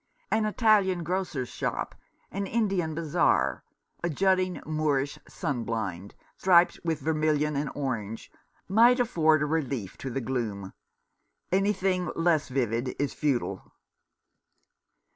An 0.31 0.45
Italian 0.47 1.03
grocer's 1.03 1.49
shop, 1.49 1.93
an 2.31 2.47
Indian 2.47 2.95
bazaar, 2.95 3.63
a 4.03 4.09
jutting 4.09 4.59
Moorish 4.65 5.19
sun 5.27 5.63
blind, 5.63 6.15
striped 6.37 6.79
with 6.83 7.01
vermilion 7.01 7.55
and 7.55 7.69
orange, 7.75 8.31
might 8.67 8.99
afford 8.99 9.43
a 9.43 9.45
relief 9.45 9.99
to 9.99 10.09
the 10.09 10.19
gloom. 10.19 10.73
Anything 11.51 12.09
less 12.15 12.49
vivid 12.49 12.95
is 12.97 13.13
futile. 13.13 13.75